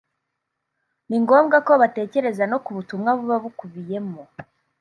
[1.07, 4.21] ni ngombwa ko batekereza no ku butumwa buba bukubiyemo